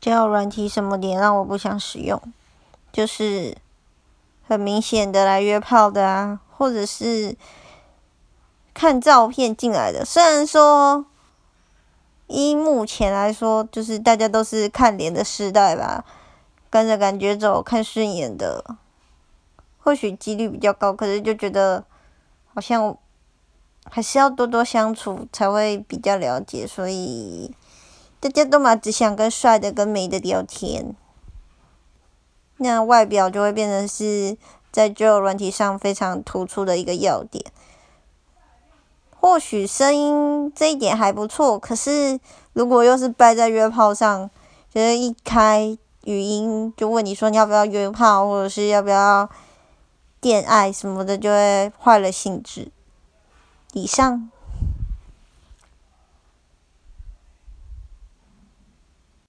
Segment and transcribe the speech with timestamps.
[0.00, 2.20] 交友软体什么点让我不想使用？
[2.92, 3.56] 就是
[4.46, 7.36] 很明显的来约炮的啊，或者是
[8.72, 10.04] 看照片进来的。
[10.04, 11.04] 虽然说，
[12.28, 16.04] 依目前来说，就是大家都是看脸的时代吧，
[16.70, 18.64] 跟着感觉走，看顺眼的，
[19.78, 20.92] 或许几率比较高。
[20.92, 21.84] 可是就觉得
[22.54, 22.96] 好像
[23.84, 27.52] 还是要多多相处才会比较了解，所以。
[28.20, 30.96] 大家都嘛只想跟帅的、跟美的聊天，
[32.56, 34.36] 那外表就会变成是
[34.72, 37.44] 在交友软体上非常突出的一个要点。
[39.20, 42.18] 或许声音这一点还不错，可是
[42.54, 44.28] 如果又是败在约炮上，
[44.68, 49.30] 就是一开语音就问你说你要不要约炮，或者是要不要
[50.22, 52.72] 恋爱什么的，就会坏了兴致。
[53.74, 54.28] 以上。